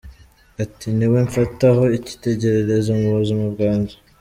[0.63, 3.95] Ati “Ni we mfataho icyitegererezo mu buzima bwanjye.